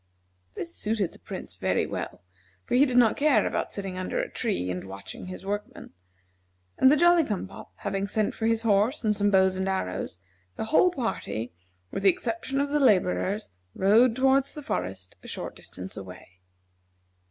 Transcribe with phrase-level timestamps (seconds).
[0.55, 2.23] This suited the Prince very well,
[2.65, 5.91] for he did not care about sitting under a tree and watching his workmen,
[6.79, 10.17] and the Jolly cum pop having sent for his horse and some bows and arrows,
[10.55, 11.53] the whole party,
[11.91, 16.39] with the exception of the laborers, rode toward the forest, a short distance away.